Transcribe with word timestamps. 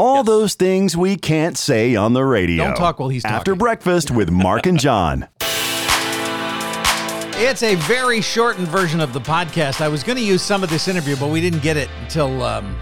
All 0.00 0.24
those 0.24 0.54
things 0.54 0.96
we 0.96 1.16
can't 1.16 1.58
say 1.58 1.94
on 1.94 2.14
the 2.14 2.24
radio. 2.24 2.64
Don't 2.64 2.74
talk 2.74 2.98
while 2.98 3.10
he's 3.10 3.22
talking. 3.22 3.36
After 3.36 3.54
breakfast 3.54 4.10
with 4.10 4.30
Mark 4.30 4.64
and 4.66 4.78
John. 4.80 5.28
It's 7.42 7.62
a 7.62 7.74
very 7.76 8.20
shortened 8.20 8.68
version 8.68 9.00
of 9.00 9.14
the 9.14 9.20
podcast. 9.20 9.80
I 9.80 9.88
was 9.88 10.02
going 10.02 10.18
to 10.18 10.22
use 10.22 10.42
some 10.42 10.62
of 10.62 10.68
this 10.68 10.88
interview, 10.88 11.16
but 11.16 11.30
we 11.30 11.40
didn't 11.40 11.62
get 11.62 11.78
it 11.78 11.88
until 12.02 12.42
um, 12.42 12.76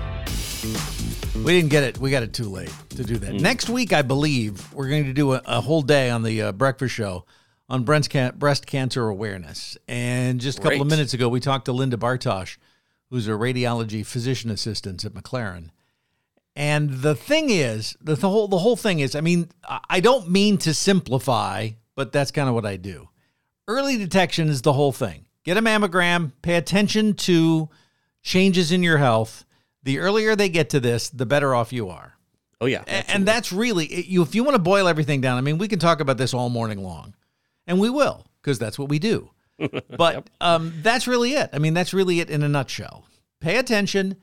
we 1.44 1.52
didn't 1.52 1.70
get 1.70 1.84
it. 1.84 1.98
We 1.98 2.10
got 2.10 2.24
it 2.24 2.32
too 2.32 2.48
late 2.48 2.72
to 2.90 3.04
do 3.04 3.18
that. 3.18 3.34
Next 3.34 3.68
week, 3.68 3.92
I 3.92 4.02
believe 4.02 4.72
we're 4.74 4.88
going 4.88 5.04
to 5.04 5.12
do 5.12 5.34
a, 5.34 5.42
a 5.44 5.60
whole 5.60 5.82
day 5.82 6.10
on 6.10 6.24
the 6.24 6.42
uh, 6.42 6.50
breakfast 6.52 6.92
show 6.92 7.24
on 7.68 7.84
breast, 7.84 8.10
can- 8.10 8.36
breast 8.36 8.66
cancer 8.66 9.06
awareness. 9.06 9.78
And 9.86 10.40
just 10.40 10.58
a 10.58 10.62
couple 10.62 10.82
of 10.82 10.88
minutes 10.88 11.14
ago, 11.14 11.28
we 11.28 11.38
talked 11.38 11.66
to 11.66 11.72
Linda 11.72 11.96
Bartosh, 11.96 12.56
who's 13.10 13.28
a 13.28 13.32
radiology 13.32 14.04
physician 14.04 14.50
assistant 14.50 15.04
at 15.04 15.12
McLaren. 15.14 15.70
And 16.58 16.90
the 16.90 17.14
thing 17.14 17.50
is, 17.50 17.96
the, 18.00 18.16
the 18.16 18.28
whole 18.28 18.48
the 18.48 18.58
whole 18.58 18.74
thing 18.76 18.98
is, 18.98 19.14
I 19.14 19.20
mean, 19.20 19.48
I- 19.88 20.00
don't 20.00 20.28
mean 20.28 20.58
to 20.58 20.74
simplify, 20.74 21.70
but 21.94 22.10
that's 22.12 22.32
kind 22.32 22.48
of 22.48 22.54
what 22.54 22.66
I 22.66 22.76
do. 22.76 23.08
Early 23.68 23.96
detection 23.96 24.48
is 24.48 24.62
the 24.62 24.72
whole 24.72 24.90
thing. 24.92 25.24
Get 25.44 25.56
a 25.56 25.62
mammogram, 25.62 26.32
pay 26.42 26.56
attention 26.56 27.14
to 27.14 27.68
changes 28.22 28.72
in 28.72 28.82
your 28.82 28.98
health. 28.98 29.44
The 29.84 30.00
earlier 30.00 30.34
they 30.34 30.48
get 30.48 30.70
to 30.70 30.80
this, 30.80 31.08
the 31.10 31.26
better 31.26 31.54
off 31.54 31.72
you 31.72 31.88
are. 31.90 32.14
Oh 32.60 32.66
yeah. 32.66 32.82
A- 32.88 33.08
And 33.10 33.24
that's 33.26 33.52
really 33.52 34.04
you. 34.06 34.22
If 34.22 34.34
you 34.34 34.42
want 34.42 34.56
to 34.56 34.62
boil 34.62 34.88
everything 34.88 35.20
down, 35.20 35.38
I 35.38 35.42
mean, 35.42 35.58
we 35.58 35.68
can 35.68 35.78
talk 35.78 36.00
about 36.00 36.18
this 36.18 36.34
all 36.34 36.48
morning 36.50 36.82
long, 36.82 37.14
and 37.68 37.78
we 37.78 37.88
will 37.88 38.26
because 38.42 38.58
that's 38.58 38.78
what 38.80 38.88
we 38.88 38.98
do. 38.98 39.30
But 39.96 40.28
um, 40.40 40.72
that's 40.82 41.06
really 41.06 41.32
it. 41.34 41.50
I 41.52 41.58
mean, 41.58 41.74
that's 41.74 41.94
really 41.94 42.18
it 42.20 42.30
in 42.30 42.42
a 42.42 42.48
nutshell. 42.48 43.04
Pay 43.40 43.56
attention, 43.58 44.16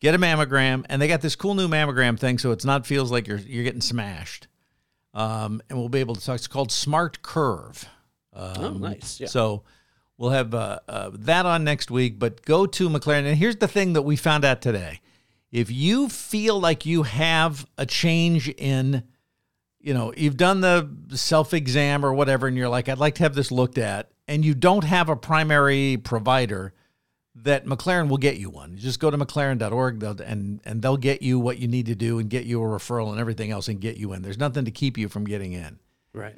get 0.00 0.14
a 0.14 0.18
mammogram, 0.18 0.84
and 0.88 1.00
they 1.00 1.08
got 1.08 1.20
this 1.20 1.36
cool 1.36 1.54
new 1.54 1.68
mammogram 1.68 2.18
thing, 2.18 2.38
so 2.38 2.52
it's 2.52 2.64
not 2.64 2.86
feels 2.86 3.10
like 3.10 3.26
you're 3.26 3.38
you're 3.38 3.64
getting 3.64 3.80
smashed. 3.80 4.48
Um, 5.14 5.62
and 5.68 5.78
we'll 5.78 5.88
be 5.88 6.00
able 6.00 6.14
to 6.14 6.24
talk. 6.24 6.36
It's 6.36 6.46
called 6.46 6.70
Smart 6.70 7.22
Curve. 7.22 7.88
oh, 8.32 8.70
nice. 8.70 9.18
Yeah. 9.18 9.26
So 9.26 9.64
we'll 10.16 10.30
have 10.30 10.54
uh, 10.54 10.78
uh, 10.88 11.10
that 11.14 11.46
on 11.46 11.64
next 11.64 11.90
week. 11.90 12.18
But 12.18 12.44
go 12.44 12.66
to 12.66 12.88
McLaren. 12.88 13.26
And 13.26 13.36
here's 13.36 13.56
the 13.56 13.68
thing 13.68 13.94
that 13.94 14.02
we 14.02 14.16
found 14.16 14.44
out 14.44 14.60
today: 14.60 15.00
if 15.50 15.70
you 15.70 16.08
feel 16.08 16.60
like 16.60 16.86
you 16.86 17.04
have 17.04 17.66
a 17.78 17.86
change 17.86 18.48
in, 18.48 19.02
you 19.80 19.94
know, 19.94 20.12
you've 20.16 20.36
done 20.36 20.60
the 20.60 20.88
self 21.14 21.54
exam 21.54 22.04
or 22.04 22.12
whatever, 22.12 22.46
and 22.46 22.56
you're 22.56 22.68
like, 22.68 22.88
I'd 22.88 22.98
like 22.98 23.16
to 23.16 23.22
have 23.22 23.34
this 23.34 23.50
looked 23.50 23.78
at, 23.78 24.10
and 24.28 24.44
you 24.44 24.54
don't 24.54 24.84
have 24.84 25.08
a 25.08 25.16
primary 25.16 25.96
provider. 25.96 26.74
That 27.42 27.66
McLaren 27.66 28.08
will 28.08 28.18
get 28.18 28.36
you 28.36 28.50
one. 28.50 28.72
You 28.72 28.78
just 28.78 29.00
go 29.00 29.10
to 29.10 29.16
McLaren.org 29.16 30.00
they'll, 30.00 30.20
and 30.20 30.60
and 30.64 30.82
they'll 30.82 30.96
get 30.96 31.22
you 31.22 31.38
what 31.38 31.58
you 31.58 31.68
need 31.68 31.86
to 31.86 31.94
do 31.94 32.18
and 32.18 32.28
get 32.28 32.44
you 32.44 32.62
a 32.62 32.66
referral 32.66 33.10
and 33.10 33.20
everything 33.20 33.50
else 33.50 33.68
and 33.68 33.80
get 33.80 33.96
you 33.96 34.12
in. 34.12 34.22
There's 34.22 34.38
nothing 34.38 34.64
to 34.64 34.70
keep 34.70 34.98
you 34.98 35.08
from 35.08 35.24
getting 35.24 35.52
in. 35.52 35.78
right. 36.12 36.36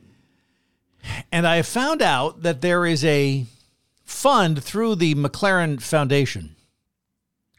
And 1.32 1.46
I 1.46 1.56
have 1.56 1.66
found 1.66 2.02
out 2.02 2.42
that 2.42 2.60
there 2.60 2.84
is 2.84 3.04
a 3.04 3.46
fund 4.04 4.62
through 4.62 4.96
the 4.96 5.14
McLaren 5.14 5.80
Foundation 5.80 6.56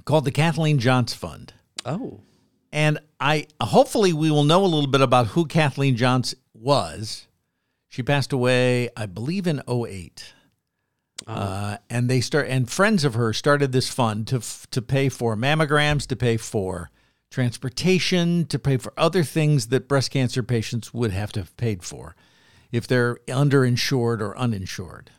called 0.05 0.25
the 0.25 0.31
Kathleen 0.31 0.77
Johns 0.77 1.13
Fund. 1.13 1.53
Oh. 1.85 2.19
And 2.71 2.99
I 3.19 3.47
hopefully 3.59 4.13
we 4.13 4.29
will 4.29 4.43
know 4.43 4.63
a 4.63 4.67
little 4.67 4.89
bit 4.89 5.01
about 5.01 5.27
who 5.27 5.45
Kathleen 5.45 5.95
Johns 5.95 6.35
was. 6.53 7.27
She 7.89 8.03
passed 8.03 8.31
away, 8.31 8.89
I 8.95 9.05
believe, 9.05 9.47
in 9.47 9.61
08. 9.67 10.33
Uh, 11.27 11.77
and 11.89 12.09
they 12.09 12.21
start 12.21 12.47
and 12.47 12.69
friends 12.69 13.03
of 13.03 13.13
hers 13.13 13.37
started 13.37 13.71
this 13.71 13.89
fund 13.89 14.27
to 14.27 14.37
f- 14.37 14.67
to 14.71 14.81
pay 14.81 15.09
for 15.09 15.35
mammograms, 15.35 16.07
to 16.07 16.15
pay 16.15 16.37
for 16.37 16.89
transportation, 17.29 18.45
to 18.47 18.59
pay 18.59 18.77
for 18.77 18.93
other 18.97 19.23
things 19.23 19.67
that 19.67 19.87
breast 19.87 20.11
cancer 20.11 20.43
patients 20.43 20.93
would 20.93 21.11
have 21.11 21.31
to 21.31 21.39
have 21.41 21.55
paid 21.57 21.83
for 21.83 22.15
if 22.71 22.87
they're 22.87 23.15
underinsured 23.27 24.19
or 24.19 24.37
uninsured. 24.37 25.11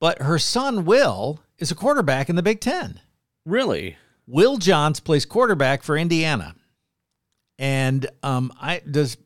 But 0.00 0.22
her 0.22 0.38
son 0.38 0.84
Will 0.84 1.40
is 1.58 1.70
a 1.70 1.74
quarterback 1.74 2.28
in 2.28 2.36
the 2.36 2.42
Big 2.42 2.60
Ten. 2.60 3.00
Really? 3.44 3.96
Will 4.26 4.56
Johns 4.58 5.00
plays 5.00 5.24
quarterback 5.24 5.82
for 5.82 5.96
Indiana, 5.96 6.54
and 7.58 8.06
um, 8.22 8.52
I 8.60 8.80
does 8.80 9.16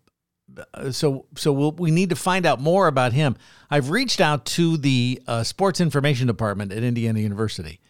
so. 0.91 1.27
So 1.37 1.53
we'll, 1.53 1.73
we 1.73 1.91
need 1.91 2.11
to 2.11 2.17
find 2.17 2.45
out 2.47 2.61
more 2.61 2.87
about 2.87 3.13
him. 3.13 3.37
I've 3.71 3.91
reached 3.91 4.21
out 4.21 4.45
to 4.47 4.77
the 4.77 5.21
uh, 5.27 5.43
sports 5.43 5.81
information 5.81 6.27
department 6.27 6.73
at 6.73 6.83
Indiana 6.83 7.21
University 7.21 7.81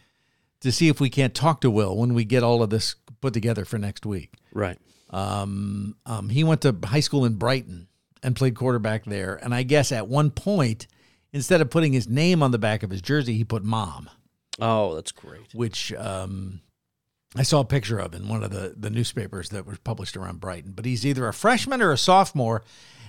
to 0.61 0.71
see 0.71 0.87
if 0.87 0.99
we 0.99 1.09
can't 1.09 1.33
talk 1.33 1.61
to 1.61 1.71
Will 1.71 1.95
when 1.97 2.13
we 2.13 2.23
get 2.25 2.43
all 2.43 2.61
of 2.61 2.69
this 2.69 2.95
put 3.21 3.33
together 3.33 3.65
for 3.65 3.77
next 3.77 4.05
week. 4.05 4.33
Right. 4.53 4.77
Um, 5.09 5.95
um, 6.05 6.29
he 6.29 6.43
went 6.43 6.61
to 6.61 6.75
high 6.85 6.99
school 7.01 7.25
in 7.25 7.35
Brighton 7.35 7.87
and 8.23 8.35
played 8.35 8.55
quarterback 8.55 9.03
there, 9.05 9.35
and 9.43 9.53
I 9.53 9.63
guess 9.63 9.91
at 9.91 10.07
one 10.07 10.29
point, 10.31 10.87
instead 11.33 11.59
of 11.61 11.69
putting 11.69 11.91
his 11.93 12.07
name 12.07 12.41
on 12.43 12.51
the 12.51 12.59
back 12.59 12.83
of 12.83 12.89
his 12.91 13.01
jersey, 13.01 13.33
he 13.35 13.43
put 13.43 13.63
mom 13.63 14.09
Oh, 14.59 14.93
that's 14.95 15.11
great. 15.11 15.53
which 15.53 15.91
um, 15.93 16.61
I 17.35 17.43
saw 17.43 17.61
a 17.61 17.65
picture 17.65 17.97
of 17.97 18.13
in 18.13 18.27
one 18.27 18.43
of 18.43 18.51
the, 18.51 18.75
the 18.77 18.89
newspapers 18.89 19.49
that 19.49 19.65
was 19.65 19.77
published 19.79 20.17
around 20.17 20.41
Brighton. 20.41 20.73
But 20.73 20.85
he's 20.85 21.05
either 21.05 21.27
a 21.27 21.33
freshman 21.33 21.81
or 21.81 21.91
a 21.91 21.97
sophomore 21.97 22.63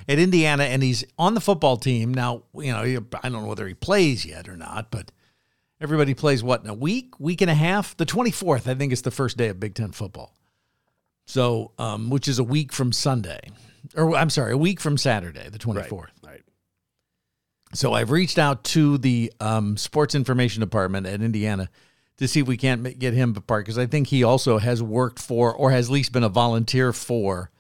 at 0.09 0.19
Indiana, 0.19 0.65
and 0.65 0.83
he's 0.83 1.05
on 1.19 1.35
the 1.35 1.41
football 1.41 1.77
team. 1.77 2.15
Now, 2.15 2.43
you 2.55 2.73
know, 2.73 2.81
I 3.23 3.29
don't 3.29 3.43
know 3.43 3.49
whether 3.49 3.67
he 3.67 3.75
plays 3.75 4.25
yet 4.25 4.49
or 4.49 4.57
not, 4.57 4.91
but 4.91 5.11
everybody 5.81 6.15
plays 6.15 6.43
what, 6.43 6.63
in 6.63 6.71
a 6.71 6.75
week, 6.75 7.19
week 7.19 7.41
and 7.41 7.51
a 7.51 7.55
half? 7.55 7.97
The 7.97 8.07
24th, 8.07 8.69
I 8.69 8.75
think, 8.75 8.93
is 8.93 9.03
the 9.03 9.11
first 9.11 9.37
day 9.37 9.49
of 9.49 9.59
Big 9.59 9.75
Ten 9.75 9.91
football. 9.91 10.35
So, 11.27 11.73
um, 11.79 12.11
which 12.11 12.29
is 12.29 12.39
a 12.39 12.45
week 12.45 12.73
from 12.73 12.93
Sunday. 12.93 13.41
Or 13.97 14.15
I'm 14.15 14.31
sorry, 14.31 14.53
a 14.53 14.57
week 14.57 14.81
from 14.81 14.97
Saturday, 14.97 15.49
the 15.49 15.59
24th. 15.59 15.91
Right. 15.91 16.43
So 17.75 17.95
I've 17.95 18.11
reached 18.11 18.39
out 18.39 18.65
to 18.65 18.99
the 18.99 19.33
um, 19.41 19.77
sports 19.77 20.15
information 20.15 20.61
department 20.61 21.07
at 21.07 21.23
Indiana 21.23 21.71
to 22.19 22.29
see 22.29 22.41
if 22.41 22.47
we 22.47 22.57
can't 22.57 22.99
get 22.99 23.15
him 23.15 23.35
apart 23.37 23.65
because 23.65 23.79
I 23.79 23.87
think 23.87 24.09
he 24.09 24.23
also 24.23 24.59
has 24.59 24.83
worked 24.83 25.19
for 25.19 25.55
or 25.55 25.71
has 25.71 25.89
at 25.89 25.93
least 25.93 26.13
been 26.13 26.23
a 26.23 26.29
volunteer 26.29 26.93
for 26.93 27.51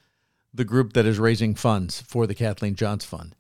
the 0.54 0.64
group 0.64 0.92
that 0.92 1.06
is 1.06 1.18
raising 1.18 1.54
funds 1.54 2.02
for 2.02 2.26
the 2.26 2.34
Kathleen 2.34 2.74
Johns 2.74 3.04
Fund, 3.04 3.34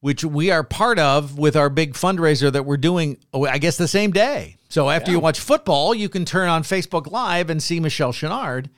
which 0.00 0.24
we 0.24 0.50
are 0.50 0.64
part 0.64 0.98
of 0.98 1.38
with 1.38 1.56
our 1.56 1.68
big 1.68 1.92
fundraiser 1.94 2.50
that 2.50 2.64
we're 2.64 2.76
doing, 2.76 3.18
oh, 3.34 3.44
I 3.46 3.58
guess, 3.58 3.76
the 3.76 3.88
same 3.88 4.10
day. 4.10 4.56
So 4.68 4.90
after 4.90 5.10
you 5.10 5.20
watch 5.20 5.38
football, 5.38 5.94
you 5.94 6.08
can 6.08 6.24
turn 6.24 6.48
on 6.48 6.62
Facebook 6.62 7.10
Live 7.10 7.50
and 7.50 7.62
see 7.62 7.78
Michelle 7.78 8.12
Chenard 8.12 8.68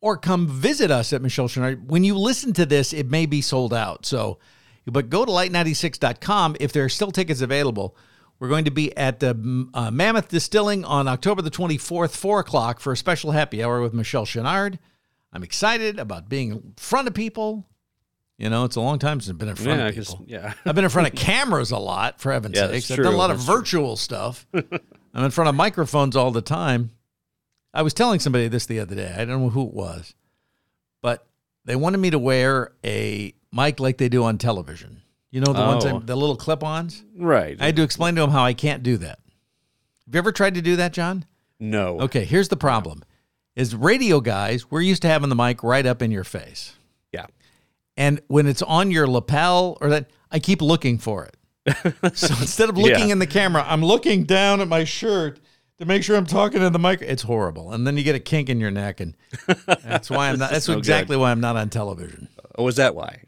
or 0.00 0.16
come 0.16 0.48
visit 0.48 0.90
us 0.90 1.12
at 1.12 1.22
Michelle 1.22 1.48
Chenard. 1.48 1.86
When 1.86 2.04
you 2.04 2.16
listen 2.16 2.52
to 2.54 2.66
this, 2.66 2.92
it 2.92 3.10
may 3.10 3.26
be 3.26 3.42
sold 3.42 3.74
out. 3.74 4.06
So, 4.06 4.38
but 4.86 5.10
go 5.10 5.24
to 5.24 5.30
light96.com 5.30 6.56
if 6.58 6.72
there 6.72 6.84
are 6.84 6.88
still 6.88 7.12
tickets 7.12 7.42
available. 7.42 7.96
We're 8.40 8.48
going 8.48 8.64
to 8.64 8.70
be 8.70 8.96
at 8.96 9.20
the 9.20 9.68
uh, 9.74 9.90
Mammoth 9.90 10.28
Distilling 10.28 10.84
on 10.84 11.06
October 11.06 11.42
the 11.42 11.50
24th, 11.50 12.16
4 12.16 12.40
o'clock, 12.40 12.80
for 12.80 12.92
a 12.92 12.96
special 12.96 13.30
happy 13.32 13.62
hour 13.62 13.80
with 13.82 13.92
Michelle 13.94 14.24
Chenard. 14.24 14.78
I'm 15.32 15.42
excited 15.44 15.98
about 15.98 16.28
being 16.28 16.50
in 16.50 16.74
front 16.78 17.06
of 17.06 17.14
people. 17.14 17.66
You 18.38 18.48
know, 18.48 18.64
it's 18.64 18.76
a 18.76 18.80
long 18.80 18.98
time 18.98 19.20
since 19.20 19.30
I've 19.30 19.38
been 19.38 19.50
in 19.50 19.56
front 19.56 19.78
Yeah, 19.78 19.86
of 19.88 19.94
people. 19.94 20.24
yeah. 20.26 20.54
I've 20.64 20.74
been 20.74 20.84
in 20.84 20.90
front 20.90 21.08
of 21.08 21.14
cameras 21.18 21.70
a 21.70 21.76
lot, 21.78 22.18
for 22.20 22.32
heaven's 22.32 22.56
Yeah, 22.56 22.68
sakes. 22.68 22.90
I've 22.90 22.96
done 22.96 23.06
a 23.06 23.10
true. 23.10 23.18
lot 23.18 23.30
of 23.30 23.36
That's 23.36 23.46
true. 23.46 23.56
virtual 23.56 23.96
stuff. 23.98 24.46
I'm 24.54 25.24
in 25.24 25.30
front 25.30 25.48
of 25.50 25.54
microphones 25.54 26.16
all 26.16 26.30
the 26.30 26.40
time. 26.40 26.90
I 27.74 27.82
was 27.82 27.92
telling 27.92 28.18
somebody 28.20 28.48
this 28.48 28.64
the 28.66 28.80
other 28.80 28.94
day. 28.96 29.12
I 29.16 29.26
don't 29.26 29.42
know 29.42 29.50
who 29.50 29.66
it 29.66 29.74
was, 29.74 30.14
but 31.02 31.26
they 31.66 31.76
wanted 31.76 31.98
me 31.98 32.08
to 32.10 32.18
wear 32.18 32.72
a 32.82 33.34
mic 33.52 33.78
like 33.78 33.98
they 33.98 34.08
do 34.08 34.24
on 34.24 34.38
television. 34.38 35.02
You 35.30 35.40
know 35.40 35.52
the 35.52 35.60
ones, 35.60 35.84
Oh. 35.84 35.96
I- 35.96 36.00
the 36.00 36.16
little 36.16 36.36
clip-ons. 36.36 37.04
Right. 37.16 37.56
I 37.60 37.66
had 37.66 37.76
to 37.76 37.82
explain 37.82 38.16
to 38.16 38.22
him 38.22 38.30
how 38.30 38.42
I 38.44 38.52
can't 38.52 38.82
do 38.82 38.96
that. 38.98 39.18
Have 40.06 40.14
you 40.14 40.18
ever 40.18 40.32
tried 40.32 40.54
to 40.54 40.62
do 40.62 40.76
that, 40.76 40.92
John? 40.92 41.24
no. 41.60 42.00
Okay, 42.00 42.24
here's 42.24 42.48
the 42.48 42.56
problem: 42.56 43.02
is 43.54 43.74
radio 43.74 44.20
guys 44.20 44.70
we're 44.70 44.80
used 44.80 45.02
to 45.02 45.08
having 45.08 45.28
the 45.28 45.36
mic 45.36 45.62
right 45.62 45.86
up 45.86 46.02
in 46.02 46.10
your 46.10 46.24
face, 46.24 46.72
Yeah. 47.12 47.26
and 47.96 48.20
when 48.28 48.46
it's 48.46 48.62
on 48.62 48.90
your 48.90 49.06
lapel 49.06 49.76
or 49.80 49.90
that, 49.90 50.10
I 50.32 50.38
keep 50.40 50.60
looking 50.62 50.98
for 50.98 51.26
it. 51.26 51.36
so 52.16 52.34
instead 52.40 52.68
of 52.70 52.76
looking 52.78 53.10
in 53.10 53.18
the 53.20 53.26
camera, 53.26 53.64
I'm 53.68 53.84
looking 53.84 54.24
down 54.24 54.60
at 54.60 54.66
my 54.68 54.82
shirt 54.84 55.38
to 55.78 55.84
make 55.84 56.02
sure 56.02 56.16
I'm 56.16 56.26
talking 56.26 56.60
to 56.60 56.70
the 56.70 56.78
mic. 56.78 57.02
It's 57.02 57.22
horrible, 57.22 57.72
and 57.72 57.86
then 57.86 57.96
you 57.96 58.02
get 58.02 58.14
a 58.16 58.20
kink 58.20 58.48
in 58.48 58.58
your 58.58 58.70
neck, 58.72 58.98
and 59.00 59.14
that's 59.84 60.08
why 60.10 60.30
I'm 60.30 60.38
not. 60.38 60.50
That's 60.50 60.68
exactly 60.68 61.16
why 61.16 61.30
I'm 61.30 61.40
not 61.40 61.56
on 61.56 61.68
television. 61.68 62.28
Oh, 62.58 62.66
is 62.66 62.76
that 62.76 62.94
why? 62.96 63.22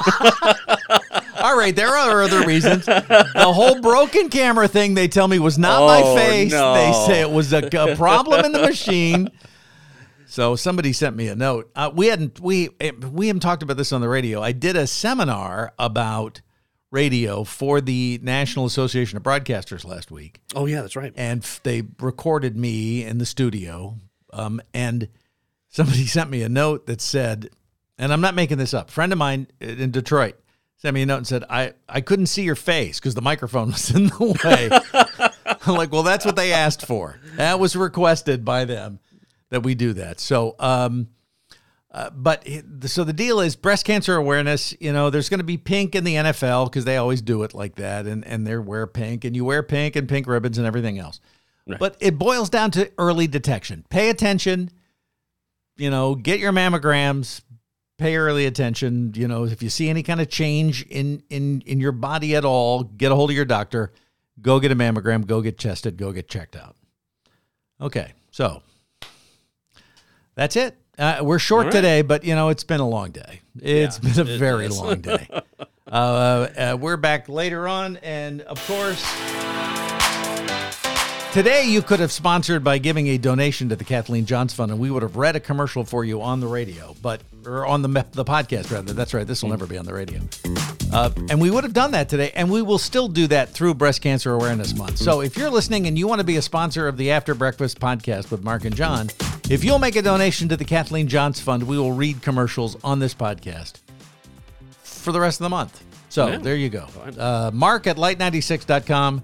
All 1.40 1.56
right, 1.56 1.74
there 1.74 1.88
are 1.96 2.22
other 2.22 2.44
reasons. 2.46 2.84
The 2.86 3.52
whole 3.54 3.80
broken 3.80 4.28
camera 4.28 4.68
thing 4.68 4.94
they 4.94 5.08
tell 5.08 5.26
me 5.28 5.38
was 5.38 5.58
not 5.58 5.80
my 5.86 6.02
Oh, 6.04 6.14
face. 6.16 6.52
no. 6.52 6.74
They 6.74 6.92
say 7.06 7.20
it 7.20 7.30
was 7.30 7.52
a, 7.52 7.66
a 7.66 7.96
problem 7.96 8.44
in 8.44 8.52
the 8.52 8.60
machine. 8.60 9.30
So 10.26 10.54
somebody 10.54 10.92
sent 10.92 11.16
me 11.16 11.28
a 11.28 11.34
note. 11.34 11.70
Uh, 11.74 11.90
we 11.92 12.06
hadn't 12.06 12.38
we 12.40 12.68
eh, 12.78 12.92
we 12.92 13.26
haven't 13.26 13.40
talked 13.40 13.62
about 13.62 13.76
this 13.76 13.92
on 13.92 14.00
the 14.00 14.08
radio. 14.08 14.40
I 14.42 14.52
did 14.52 14.76
a 14.76 14.86
seminar 14.86 15.72
about 15.78 16.40
radio 16.92 17.42
for 17.44 17.80
the 17.80 18.20
National 18.22 18.64
Association 18.66 19.16
of 19.16 19.22
Broadcasters 19.22 19.84
last 19.84 20.10
week 20.10 20.40
Oh, 20.54 20.66
yeah, 20.66 20.82
that's 20.82 20.96
right. 20.96 21.12
and 21.16 21.42
f- 21.42 21.60
they 21.62 21.82
recorded 22.00 22.56
me 22.56 23.04
in 23.04 23.18
the 23.18 23.26
studio. 23.26 23.98
Um, 24.32 24.60
and 24.74 25.08
somebody 25.68 26.04
sent 26.06 26.30
me 26.30 26.42
a 26.42 26.48
note 26.48 26.86
that 26.86 27.00
said, 27.00 27.50
and 28.00 28.12
I'm 28.12 28.22
not 28.22 28.34
making 28.34 28.58
this 28.58 28.74
up. 28.74 28.90
Friend 28.90 29.12
of 29.12 29.18
mine 29.18 29.46
in 29.60 29.90
Detroit 29.90 30.34
sent 30.78 30.94
me 30.94 31.02
a 31.02 31.06
note 31.06 31.18
and 31.18 31.26
said, 31.26 31.44
I, 31.50 31.74
I 31.86 32.00
couldn't 32.00 32.26
see 32.26 32.42
your 32.42 32.54
face 32.54 32.98
because 32.98 33.14
the 33.14 33.20
microphone 33.20 33.68
was 33.68 33.94
in 33.94 34.06
the 34.06 34.38
way. 34.42 35.30
I'm 35.66 35.74
like, 35.74 35.92
well, 35.92 36.02
that's 36.02 36.24
what 36.24 36.34
they 36.34 36.52
asked 36.52 36.86
for. 36.86 37.20
That 37.36 37.60
was 37.60 37.76
requested 37.76 38.42
by 38.42 38.64
them 38.64 39.00
that 39.50 39.62
we 39.62 39.74
do 39.74 39.92
that. 39.92 40.18
So, 40.18 40.56
um, 40.58 41.08
uh, 41.90 42.08
but 42.10 42.48
so 42.86 43.04
the 43.04 43.12
deal 43.12 43.40
is 43.40 43.54
breast 43.54 43.84
cancer 43.84 44.16
awareness. 44.16 44.74
You 44.80 44.92
know, 44.94 45.10
there's 45.10 45.28
going 45.28 45.40
to 45.40 45.44
be 45.44 45.58
pink 45.58 45.94
in 45.94 46.04
the 46.04 46.14
NFL 46.14 46.66
because 46.66 46.86
they 46.86 46.96
always 46.96 47.20
do 47.20 47.42
it 47.42 47.52
like 47.52 47.74
that, 47.74 48.06
and 48.06 48.24
and 48.24 48.46
they 48.46 48.56
wear 48.56 48.86
pink, 48.86 49.24
and 49.24 49.34
you 49.34 49.44
wear 49.44 49.64
pink 49.64 49.96
and 49.96 50.08
pink 50.08 50.28
ribbons 50.28 50.56
and 50.56 50.66
everything 50.68 51.00
else. 51.00 51.20
But 51.78 51.96
it 52.00 52.18
boils 52.18 52.48
down 52.48 52.70
to 52.72 52.90
early 52.96 53.26
detection. 53.26 53.84
Pay 53.90 54.08
attention. 54.08 54.70
You 55.76 55.90
know, 55.90 56.14
get 56.14 56.40
your 56.40 56.52
mammograms. 56.52 57.42
Pay 58.00 58.16
early 58.16 58.46
attention. 58.46 59.12
You 59.14 59.28
know, 59.28 59.44
if 59.44 59.62
you 59.62 59.68
see 59.68 59.90
any 59.90 60.02
kind 60.02 60.22
of 60.22 60.30
change 60.30 60.86
in 60.86 61.22
in 61.28 61.60
in 61.66 61.80
your 61.80 61.92
body 61.92 62.34
at 62.34 62.46
all, 62.46 62.82
get 62.82 63.12
a 63.12 63.14
hold 63.14 63.28
of 63.28 63.36
your 63.36 63.44
doctor. 63.44 63.92
Go 64.40 64.58
get 64.58 64.72
a 64.72 64.74
mammogram. 64.74 65.26
Go 65.26 65.42
get 65.42 65.58
tested. 65.58 65.98
Go 65.98 66.10
get 66.10 66.26
checked 66.26 66.56
out. 66.56 66.76
Okay, 67.78 68.14
so 68.30 68.62
that's 70.34 70.56
it. 70.56 70.78
Uh, 70.98 71.18
we're 71.20 71.38
short 71.38 71.64
right. 71.66 71.72
today, 71.74 72.00
but 72.00 72.24
you 72.24 72.34
know 72.34 72.48
it's 72.48 72.64
been 72.64 72.80
a 72.80 72.88
long 72.88 73.10
day. 73.10 73.42
It's 73.60 74.00
Yeah, 74.02 74.10
been 74.14 74.28
a 74.28 74.30
it 74.30 74.38
very 74.38 74.64
is. 74.64 74.80
long 74.80 75.02
day. 75.02 75.28
uh, 75.86 75.94
uh, 75.94 76.76
we're 76.80 76.96
back 76.96 77.28
later 77.28 77.68
on, 77.68 77.98
and 77.98 78.40
of 78.42 78.66
course, 78.66 79.02
today 81.32 81.64
you 81.66 81.82
could 81.82 82.00
have 82.00 82.10
sponsored 82.12 82.64
by 82.64 82.78
giving 82.78 83.06
a 83.08 83.18
donation 83.18 83.68
to 83.68 83.76
the 83.76 83.84
Kathleen 83.84 84.26
Johns 84.26 84.52
Fund, 84.52 84.70
and 84.72 84.80
we 84.80 84.90
would 84.90 85.02
have 85.02 85.16
read 85.16 85.36
a 85.36 85.40
commercial 85.40 85.84
for 85.84 86.04
you 86.04 86.22
on 86.22 86.40
the 86.40 86.46
radio, 86.46 86.94
but 87.02 87.20
or 87.46 87.64
on 87.66 87.82
the 87.82 87.88
the 88.12 88.24
podcast 88.24 88.70
rather. 88.70 88.92
That's 88.92 89.14
right. 89.14 89.26
This 89.26 89.42
will 89.42 89.50
never 89.50 89.66
be 89.66 89.78
on 89.78 89.84
the 89.86 89.94
radio. 89.94 90.20
Uh, 90.92 91.10
and 91.30 91.40
we 91.40 91.50
would 91.50 91.62
have 91.64 91.72
done 91.72 91.92
that 91.92 92.08
today, 92.08 92.32
and 92.34 92.50
we 92.50 92.62
will 92.62 92.78
still 92.78 93.06
do 93.08 93.26
that 93.28 93.50
through 93.50 93.74
Breast 93.74 94.02
Cancer 94.02 94.32
Awareness 94.32 94.74
Month. 94.76 94.98
So 94.98 95.20
if 95.20 95.36
you're 95.36 95.50
listening 95.50 95.86
and 95.86 95.96
you 95.98 96.08
want 96.08 96.18
to 96.20 96.24
be 96.26 96.36
a 96.36 96.42
sponsor 96.42 96.88
of 96.88 96.96
the 96.96 97.12
After 97.12 97.34
Breakfast 97.34 97.78
podcast 97.78 98.30
with 98.32 98.42
Mark 98.42 98.64
and 98.64 98.74
John, 98.74 99.08
if 99.48 99.62
you'll 99.62 99.78
make 99.78 99.94
a 99.96 100.02
donation 100.02 100.48
to 100.48 100.56
the 100.56 100.64
Kathleen 100.64 101.06
Johns 101.06 101.38
Fund, 101.40 101.62
we 101.62 101.78
will 101.78 101.92
read 101.92 102.22
commercials 102.22 102.76
on 102.82 102.98
this 102.98 103.14
podcast 103.14 103.74
for 104.82 105.12
the 105.12 105.20
rest 105.20 105.40
of 105.40 105.44
the 105.44 105.50
month. 105.50 105.82
So 106.08 106.26
Yeah. 106.26 106.38
there 106.38 106.56
you 106.56 106.68
go. 106.68 106.86
Uh, 107.16 107.52
Mark 107.54 107.86
at 107.86 107.96
light96.com 107.96 109.22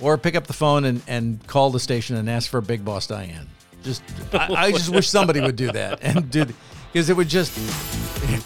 or 0.00 0.18
pick 0.18 0.34
up 0.34 0.46
the 0.46 0.52
phone 0.52 0.84
and, 0.84 1.02
and 1.06 1.46
call 1.46 1.70
the 1.70 1.80
station 1.80 2.16
and 2.16 2.28
ask 2.28 2.50
for 2.50 2.60
Big 2.60 2.84
Boss 2.84 3.06
Diane. 3.06 3.48
Just 3.82 4.02
I, 4.32 4.54
I 4.54 4.72
just 4.72 4.88
wish 4.88 5.08
somebody 5.08 5.40
would 5.40 5.56
do 5.56 5.70
that 5.72 5.98
and 6.02 6.30
do 6.30 6.46
because 6.92 7.10
it 7.10 7.16
would 7.16 7.28
just 7.28 7.52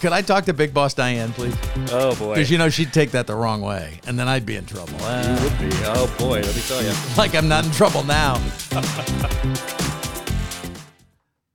could 0.01 0.11
I 0.11 0.21
talk 0.21 0.45
to 0.45 0.53
Big 0.53 0.73
Boss 0.73 0.93
Diane, 0.93 1.31
please? 1.33 1.55
Oh 1.91 2.15
boy. 2.15 2.35
Because 2.35 2.51
you 2.51 2.57
know 2.57 2.69
she'd 2.69 2.93
take 2.93 3.11
that 3.11 3.27
the 3.27 3.35
wrong 3.35 3.61
way, 3.61 3.99
and 4.07 4.19
then 4.19 4.27
I'd 4.27 4.45
be 4.45 4.55
in 4.55 4.65
trouble. 4.65 4.95
Uh, 4.99 5.39
would 5.43 5.59
be. 5.59 5.75
Oh 5.85 6.13
boy, 6.19 6.41
let 6.41 6.55
me 6.55 6.61
tell 6.67 6.83
you. 6.83 6.91
like 7.17 7.35
I'm 7.35 7.47
not 7.47 7.65
in 7.65 7.71
trouble 7.71 8.03
now. 8.03 8.35